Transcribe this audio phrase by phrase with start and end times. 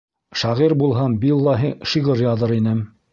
[0.43, 2.81] -Шағир булһам, биллаһи, шиғыр яҙыр инем!